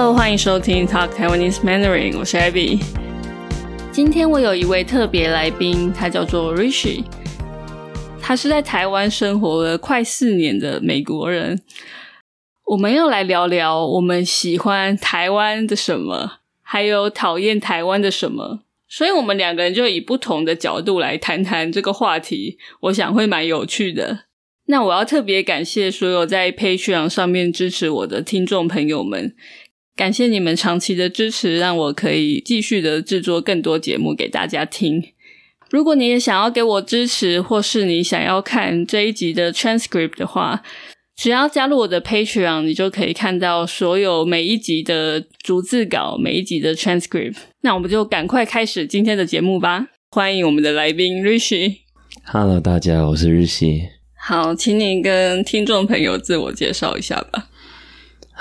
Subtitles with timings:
[0.00, 2.82] Hello，欢迎收听 Talk Taiwanese Mandarin，我是 Abby。
[3.92, 7.04] 今天我有一位特别来宾，他叫做 Rishi，
[8.18, 11.60] 他是在台湾生活了快四年的美国人。
[12.64, 18.60] 我们要来聊聊我们喜欢台湾的什么，还有讨厌台湾的什么。
[18.88, 24.20] 所以，我们两个人就以不同的角度来谈谈这个话题，我想会蛮有趣的。
[24.68, 29.34] 那我要特别感谢所有在 Patreon 上面支持我的听众朋友们，
[30.00, 35.04] 感谢你们长期的支持，让我可以继续的制作更多节目给大家听。
[35.68, 40.62] 如果你也想要给我支持，或是你想要看这一集的 transcript 的话，
[41.14, 47.36] 只要加入我的 Patreon，你就可以看到所有每一集的逐字稿，每一集的 transcript。
[47.60, 49.88] 那我们就赶快开始今天的节目吧！
[50.12, 51.80] 欢迎我们的来宾 Rishi。
[52.24, 53.82] Hello，大家，我是 Rishi。
[54.18, 57.49] 好，请你跟听众朋友自我介绍一下吧。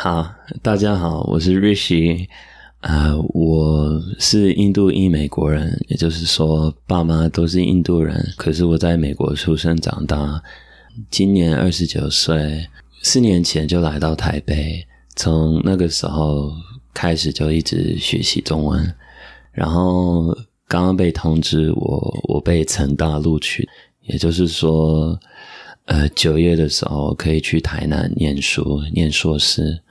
[0.02, 2.26] 好，大家好，我是 Rishi。
[2.80, 10.42] 啊，我是印度裔美国人，也就是说，爸妈都是印度人，可是我在美国出生长大。
[11.12, 12.66] 今年二十九岁，
[13.02, 16.54] 四年前就来到台北，从那个时候
[16.94, 18.96] 开始就一直学习中文。
[19.52, 20.34] 然后
[20.66, 23.68] 刚刚被通知我，我被成大录取，
[24.04, 25.20] 也就是说，
[25.88, 29.82] 呃，九月的时候可以去台南念书，念硕士。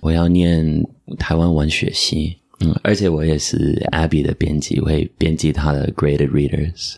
[0.00, 0.84] 我要念
[1.18, 6.96] 台湾文学系，嗯，而且我也是 Abby 的编辑，会编辑他的 Great Readers。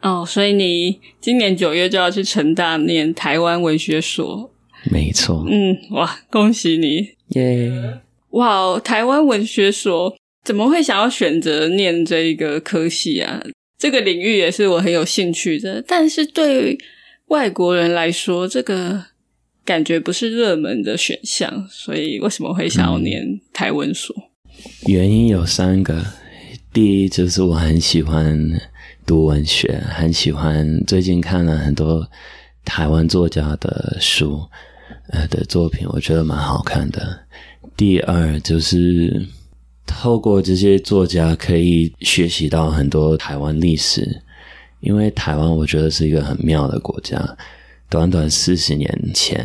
[0.00, 4.50] 哦，所以你今年九月就要去成大念台湾文学所，
[4.90, 5.44] 没错。
[5.48, 7.08] 嗯，哇，恭喜你！
[7.38, 8.00] 耶！
[8.30, 13.42] 哇，台湾文学所怎么会想要选择念这一个科系啊？
[13.76, 16.78] 这个领域也是我很有兴趣的，但是对
[17.26, 19.04] 外国人来说，这个
[19.68, 23.22] 感觉不是热门的选项，所以为什么会想要念
[23.52, 24.16] 台文所？
[24.86, 26.02] 原因有三个，
[26.72, 28.58] 第一就是我很喜欢。
[29.04, 32.06] 读文学很喜欢，最近看了很多
[32.62, 34.42] 台湾作家的书，
[35.08, 37.20] 呃的作品，我觉得蛮好看的。
[37.74, 39.26] 第二就是
[39.86, 44.22] 透过这些作家，可以学习到很多台湾历史，
[44.80, 47.36] 因为台湾我觉得是一个很妙的国家。
[47.90, 49.42] 短短四十年前，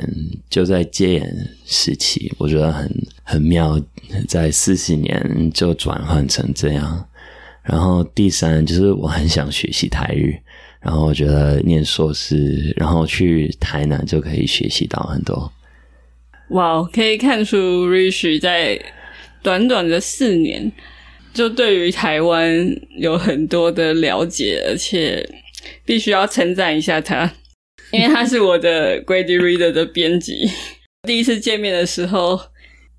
[0.50, 2.90] 就在戒严时期，我觉得很
[3.24, 3.82] 很妙，
[4.28, 7.08] 在四十年就转换成这样。
[7.64, 10.38] 然后第三就是我很想学习台语，
[10.82, 15.50] 然后我觉得念硕士，然后去台南就可以学习到很多。
[16.50, 18.78] 哇，可以看出 Rich 在
[19.42, 20.70] 短短的四年，
[21.34, 22.68] 就对于台湾
[22.98, 25.28] 有很多的了解，而且
[25.86, 27.34] 必须要称赞一下他，
[27.94, 30.50] 因为他是我的 Grady Reader 的编辑。
[31.08, 32.40] 第一次见面的时候，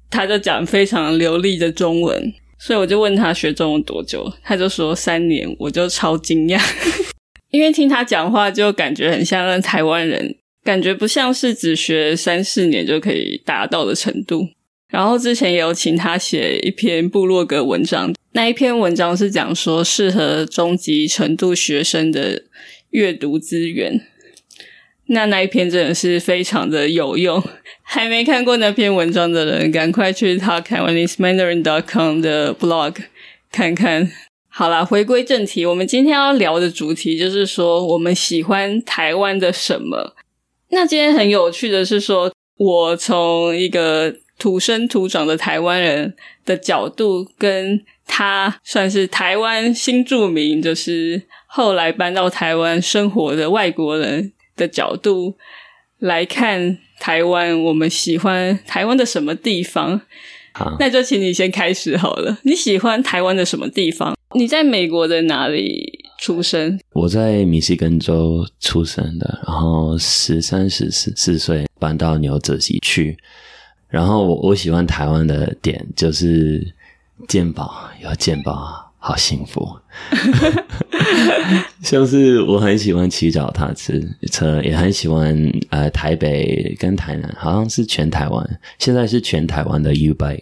[0.08, 2.32] 他就讲非常流利的中文。
[2.56, 6.58] 所以我就问他学中文多久，他就说三年，我就超惊讶，
[7.50, 14.48] 因为听他讲话就感觉很像台湾人，感觉不像是只学三四年就可以达到的程度。
[14.88, 22.44] 然后之前也有请他写一篇部落格文章，那一篇文章是讲说适合中级程度学生的
[22.90, 24.00] 阅读资源。
[25.06, 27.42] 那那一篇真的是非常的有用，
[27.82, 32.96] 还没看过那篇文章的人，赶快去他 Taiwanese Mandarin dot com 的 blog
[33.52, 34.10] 看看。
[34.48, 40.14] 好啦，回归正题，我们今天要聊的主题就是说，我们喜欢台湾的什么？
[40.70, 46.14] 那今天很有趣的是说，我从一个土生土长的台湾人
[46.46, 54.32] 的角度，跟他算是台湾新住民，就是后来搬到台湾生活的外国人。
[54.56, 55.36] 的角度
[55.98, 60.00] 来看台湾，我们喜欢台湾的什么地方？
[60.52, 62.38] 好，那就请你先开始好了。
[62.42, 64.16] 你喜欢台湾的什么地方？
[64.34, 66.78] 你在美国的哪里出生？
[66.92, 73.18] 我在密西根州出生的，然后十三、十四四岁搬到纽泽西去。
[73.88, 76.74] 然后我我喜欢台湾的点就是
[77.28, 78.92] 健保，有健保。
[79.06, 79.68] 好幸福，
[81.84, 83.92] 像是我很喜欢骑脚踏车，
[84.32, 90.40] 车也很喜欢呃台北跟台南，好像是全台湾，现在是全台湾的 U bike。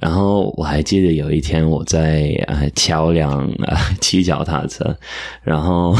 [0.00, 4.96] 然后我还记得有一天我在呃桥梁呃骑脚踏车，
[5.42, 5.94] 然后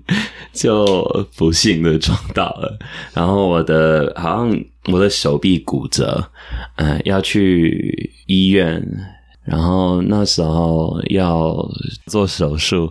[0.52, 2.78] 就不幸的撞到了，
[3.14, 6.30] 然后我的好像我的手臂骨折，
[6.76, 8.86] 嗯，要去医院。
[9.50, 11.56] 然后那时候要
[12.06, 12.88] 做手术，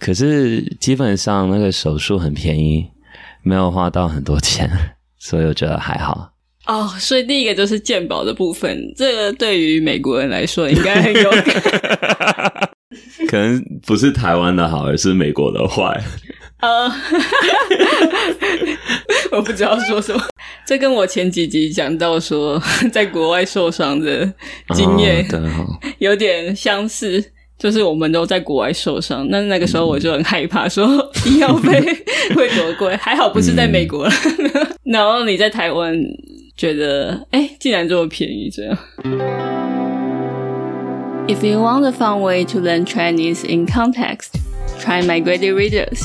[0.00, 2.84] 可是基本上那个手术很便宜，
[3.44, 4.68] 没有花到很多钱，
[5.16, 6.32] 所以我觉得还好。
[6.66, 12.70] 哦，所以第一个就是鉴宝的部分，这个对于美国人来说应该很有感。
[13.30, 16.02] 可能不是台湾的好，而是美国的坏。
[16.62, 16.88] 呃，
[19.32, 20.22] 我不知道说什么。
[20.64, 22.60] 这跟我前几集讲到说
[22.92, 24.32] 在国外受伤的
[24.74, 25.26] 经验
[25.98, 27.22] 有点相似，
[27.58, 29.26] 就是我们都在国外受伤。
[29.28, 30.86] 那那个时候我就很害怕，说
[31.26, 31.80] 医药费
[32.36, 34.12] 会多贵，还好不是在美国了。
[34.84, 35.92] 然后你在台湾
[36.56, 38.78] 觉得，哎，竟然这么便宜，这样。
[41.26, 44.36] If you want a fun way to learn Chinese in context,
[44.80, 46.00] try my Grady Readers.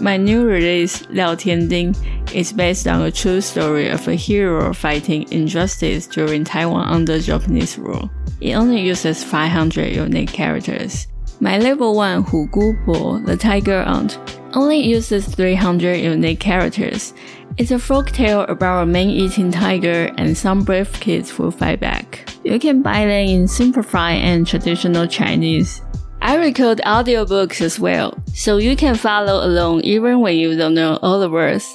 [0.00, 1.96] My new release, Liao Tianding,
[2.32, 7.76] is based on a true story of a hero fighting injustice during Taiwan under Japanese
[7.78, 8.08] rule.
[8.40, 11.08] It only uses 500 unique characters.
[11.40, 14.18] My level 1, Hu Gu Po, the tiger aunt,
[14.54, 17.12] only uses 300 unique characters.
[17.56, 22.28] It's a folk tale about a man-eating tiger and some brave kids who fight back.
[22.44, 25.82] You can buy them in simplified and traditional Chinese.
[26.21, 30.97] I record audiobooks as well, so you can follow along even when you don't know
[31.01, 31.65] all the words.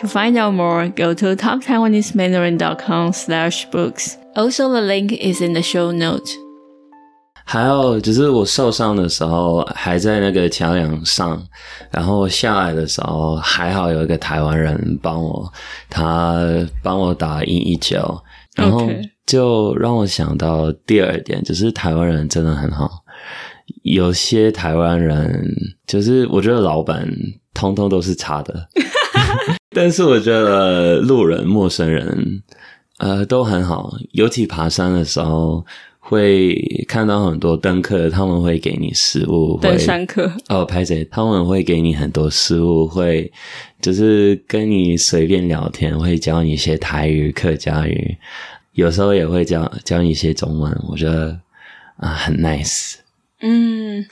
[0.00, 4.16] To find out more, go to toptaiwanesemandarin.com slash books.
[4.36, 6.28] Also, the link is in the show note.
[7.44, 11.42] 还有就是我受伤的时候还在那个桥梁上，
[11.90, 15.50] 然后下来的时候还好有一个台湾人帮我，
[15.88, 16.36] 他
[16.82, 18.22] 帮我打一一九，
[18.54, 23.02] 然后 OK 就让我想到第二点，就是台湾人真的很好。
[23.83, 25.53] 有些台湾人
[25.87, 27.07] 就是我觉得老板
[27.53, 28.67] 通通都是差的，
[29.75, 32.43] 但是我觉得路人、陌生人
[32.97, 35.65] 呃都很好，尤其爬山的时候。
[36.05, 36.53] 会
[36.85, 41.01] 看到很多登客，他们会给你食物，会登山客，哦，拍谁？
[41.09, 43.31] 他们会给你很多食物，会
[43.81, 48.17] 就是跟你随便聊天，会教你一些台语、客家语，
[48.73, 50.77] 有时候也会教教你一些中文。
[50.89, 51.39] 我觉得
[51.95, 52.95] 啊，很 nice。
[53.43, 54.05] 嗯，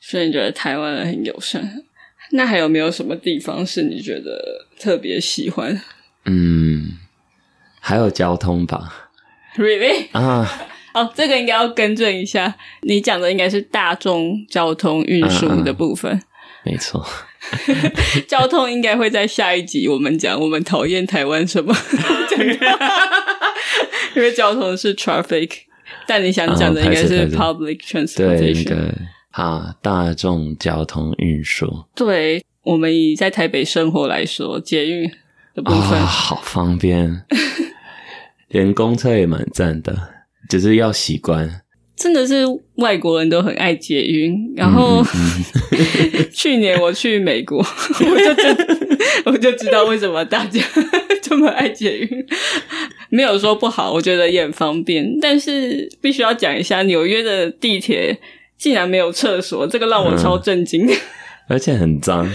[0.00, 1.82] 所以你觉得台湾人很友善？
[2.30, 5.80] 那还有没有什么地方是你觉得特别喜欢
[6.24, 6.98] 嗯，
[7.80, 9.10] 还有交通吧。
[9.56, 10.06] ？Really？
[10.12, 10.48] 啊，
[10.94, 16.22] 哦，这个应该要更正一下，你讲的应该是大众交通运输的部分。
[16.64, 17.06] 没错。
[18.26, 21.72] 交通应该会在下一集我们讲，我们讨厌台湾什么
[24.16, 25.50] 因为交通是 traffic，
[26.06, 28.68] 但你想讲的应该是 public transportation。
[28.68, 28.94] 个
[29.32, 35.10] 啊，大众交通运输对我们以在台北生活来说，捷运
[35.54, 37.22] 的部啊，分，好方便，
[38.48, 39.96] 连公车也蛮赞的，
[40.48, 41.62] 只是要习惯。
[41.96, 42.44] 真的是
[42.74, 44.52] 外国人都很爱捷运。
[44.54, 45.44] 然后、嗯
[46.30, 48.56] 去年我去美国，我就知
[49.24, 50.60] 我就知道为什么大家
[51.26, 52.26] 这么爱捷运。
[53.10, 58.18] 没有说不好，我觉得也很方便，但是必须要讲一下，纽约的地铁
[58.58, 60.88] 竟然没有厕所，这个让我超震惊。
[61.48, 62.30] 而且很脏。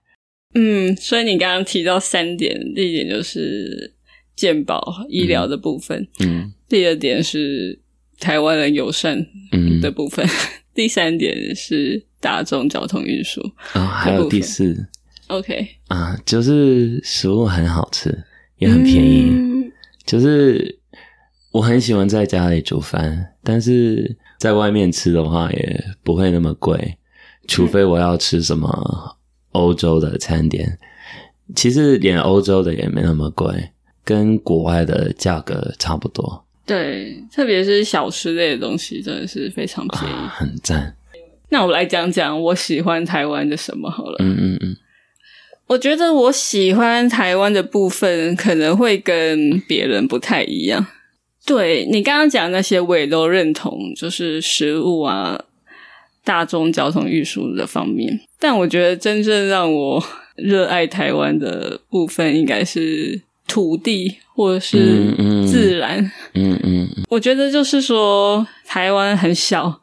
[0.54, 3.92] 嗯，所以你刚刚提到三点，第一点就是
[4.36, 7.78] 健保医疗的部分，嗯第二点是
[8.18, 10.26] 台湾人友善嗯，的部分，
[10.74, 13.42] 第三点是大众交通运输。
[13.74, 14.74] 然后还有第四
[15.26, 18.24] OK，啊，就是食物很好吃，
[18.58, 19.30] 也很便宜。
[19.30, 19.72] 嗯
[20.04, 20.78] 就是
[21.50, 26.98] 我很喜欢在家里煮饭，但是在外面吃的话也不会那么贵，
[27.48, 29.16] 除非我要吃什么
[29.52, 30.78] 欧洲的餐点。
[31.54, 33.70] 其实连欧洲的也没那么贵，
[34.04, 40.14] 跟国外的价格差不多对，特别是小吃类的东西，真的是非常便宜。
[40.14, 40.94] 啊，很赞。
[41.48, 44.16] 那我来讲讲我喜欢台湾的什么好了。
[44.20, 44.76] 嗯嗯嗯
[45.66, 50.86] 我觉得我喜欢台湾的部分可能会跟别人不太一样。
[51.46, 55.38] 对你刚刚讲那些，我也都认同，就是食物啊、
[56.24, 58.20] 大众交通运输的方面。
[58.38, 60.02] 但我觉得真正让我
[60.36, 65.12] 热爱台湾的部分，应该是土地或者是
[65.46, 65.98] 自然。
[66.34, 69.80] 嗯嗯嗯我觉得就是说，台湾很小，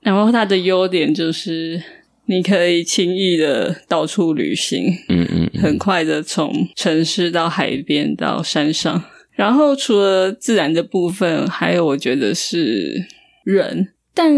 [0.00, 1.82] 然后它的优点就是
[2.30, 9.02] 你可以轻易的到处旅行，嗯嗯嗯很快的从城市到海边到山上。
[9.32, 13.04] 然后除了自然的部分，还有我觉得是
[13.42, 13.88] 人。
[14.14, 14.32] 但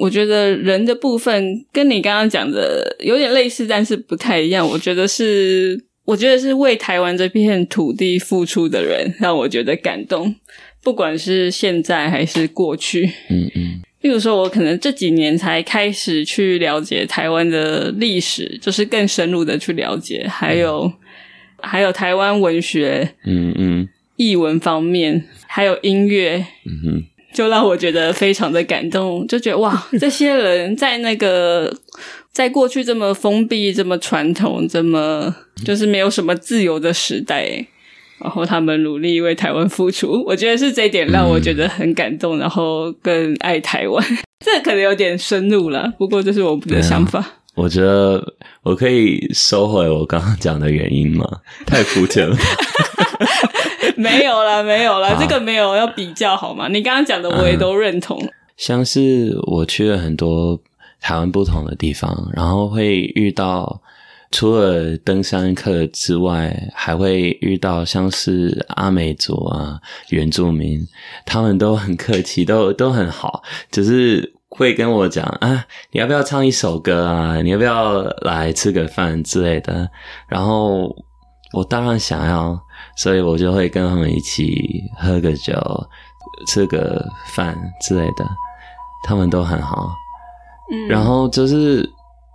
[0.00, 4.66] 我觉得人的部分跟你刚刚讲的有点类似，但是不太一样。
[4.66, 10.34] 我觉得是，我觉得是为台湾这片土地付出的人，让我觉得感动。
[10.82, 20.92] 不管是现在还是过去，嗯嗯例如说，我可能这几年才开始去了解台湾的历史，就是更深入的去了解，还有、
[21.60, 23.88] 还有台湾文学，嗯嗯。
[24.16, 31.72] 译文方面，还有音乐，嗯哼，就让我觉得非常的感动，就觉得哇， 这些人在那个
[32.32, 35.32] 在过去这么封闭、这么传统、这么
[35.64, 37.64] 就是没有什么自由的时代，
[38.20, 44.04] 然后他们努力为台湾付出， 我觉得是这一点让我觉得很感动，然后更爱台湾。
[44.44, 47.24] 这可能有点深入了，不过这是我们的想法。
[47.54, 48.22] 我觉得
[48.62, 51.24] 我可以收回我刚刚讲的原因吗？
[51.66, 52.36] 太肤浅了。
[53.96, 56.68] 没有了，没有了，这个没有要比较好吗？
[56.68, 58.16] 你刚刚讲的我也都认同。
[58.56, 60.60] 像是我去了很多
[61.00, 63.80] 台湾不同的地方，然后会遇到
[64.30, 69.80] 除了登山客之外，还会遇到像是阿美族啊、
[70.10, 70.86] 原住民，
[71.24, 77.40] 他们都很客气，都都很好，只是会跟我讲啊，你要不要唱一首歌啊？
[77.42, 79.88] 你要不要来吃个饭之类的？
[80.28, 80.94] 然后
[81.52, 82.58] 我当然想要。
[82.96, 85.54] 所以我就会跟他们一起喝个酒、
[86.48, 88.24] 吃个饭之类的，
[89.04, 89.94] 他们都很好。
[90.70, 91.88] 嗯，然后就是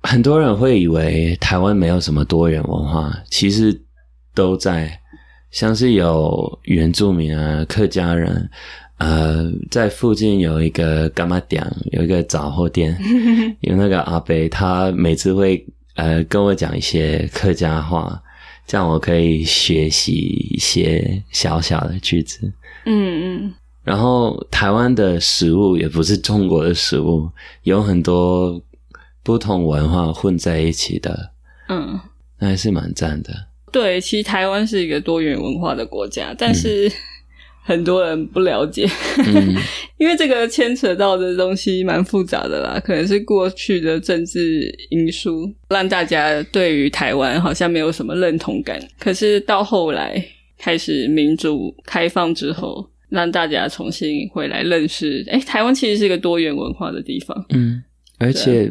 [0.04, 3.82] 很多人会以为台湾没有什么多元文化，其实
[4.36, 5.00] 都在，
[5.52, 8.50] 像是有原住民啊、客家人，
[8.98, 12.98] 呃，在附近有一个干妈店，有一个杂货店，
[13.62, 18.22] 有那个阿伯，他每次会呃跟我讲一些客家话。
[18.66, 20.14] 这样我可以学习
[20.50, 22.50] 一些小小的句子。
[22.86, 23.54] 嗯嗯。
[23.84, 27.30] 然后台湾的食物也不是中国的食物，
[27.64, 28.58] 有很多
[29.24, 31.32] 不同文化混在一起的。
[31.70, 32.00] 嗯，
[32.40, 33.34] 那还是蛮赞的。
[33.72, 36.92] 对，其实台湾是一个多元文化的国家，但是。
[37.66, 38.86] 很多人不了解，
[39.96, 48.78] 因为这个牵扯到的东西蛮复杂的啦，可能是过去的政治因素，让大家对于台湾好像没有什么认同感。
[49.00, 50.22] 可是到后来
[50.58, 57.46] 开始民主开放之后，让大家重新回来认识，哎，台湾其实是一个多元文化的地方。
[57.52, 57.82] 嗯，
[58.20, 58.70] 而且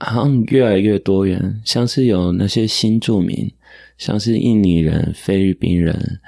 [0.00, 3.52] 好像越来越多元，像是有那些新住民，
[3.96, 6.20] 像是印尼人、菲律宾人。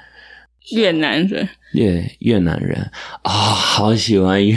[0.71, 2.89] 越南人，越越南人
[3.23, 4.55] 啊，好喜欢越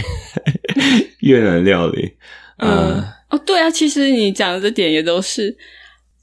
[1.19, 2.13] 越南料理。
[2.59, 5.57] 嗯，哦，对啊，其实你讲的这点也都是，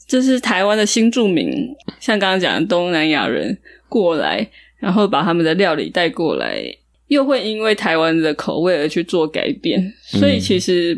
[0.07, 1.51] 就是台湾的新住民，
[1.99, 3.57] 像刚刚讲的东南亚人
[3.89, 4.47] 过来，
[4.77, 6.63] 然后把他们的料理带过来，
[7.07, 10.97] 又会因为台湾的口味而去做改变，所以其实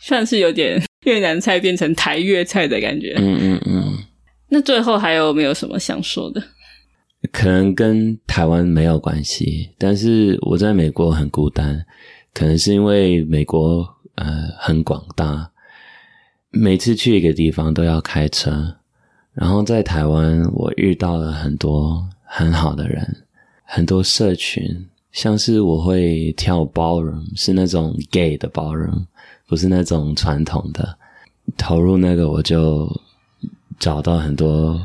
[0.00, 3.14] 算是有点越南菜变成台粤菜的感觉。
[3.16, 3.98] 嗯嗯嗯。
[4.48, 6.40] 那最后还有没有什么想说的？
[7.32, 11.84] 可能跟台湾没有关系，但是我在美国很孤单，
[12.32, 13.84] 可能是因为美国
[14.14, 15.50] 呃很广大，
[16.50, 18.76] 每次去一个地方都要开车。
[19.32, 23.24] 然后在台湾，我遇到了很多很好的人，
[23.64, 24.64] 很多社群，
[25.10, 29.04] 像是我会跳 ballroom，是那种 gay 的 ballroom，
[29.46, 30.98] 不是那种传统的。
[31.56, 32.90] 投入那个，我就
[33.78, 34.84] 找到很多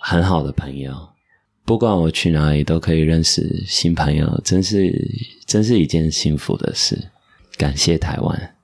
[0.00, 1.08] 很好的朋友。
[1.64, 4.90] 不管我去哪里，都可以认识新朋友，真是
[5.44, 7.10] 真是一件幸福的事。
[7.56, 8.54] 感谢台湾。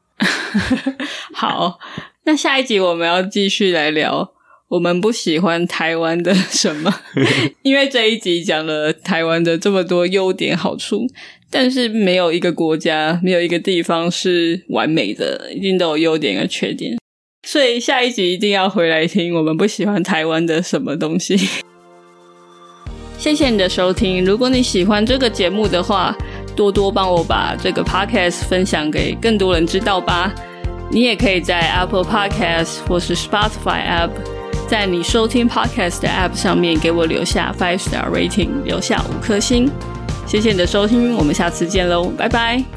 [1.35, 1.81] 好，
[2.23, 4.34] 那下一集我们要继续来聊
[4.75, 6.93] 我们不喜欢台湾的什么？
[7.63, 11.07] 因为这一集讲了台湾的这么多优点好处，
[11.49, 16.99] 但是没有一个国家，没有一个地方是完美的，一定都有优点跟缺点。
[17.47, 21.39] 所以下一集一定要回来听我们不喜欢台湾的什么东西。
[23.17, 24.25] 谢谢你的收听。
[24.25, 26.17] 如果你喜欢这个节目的话，
[26.57, 30.35] 多多帮我把这个 podcast 分享给更多人知道吧。
[30.91, 34.11] 你也可以在 Apple Podcast 或是 Spotify App，
[34.69, 39.71] 在你收听 podcast 的 App 上面给我留下 five star rating，留下五颗星。
[40.27, 42.74] 谢谢你的收听，我们下次见喽，拜拜。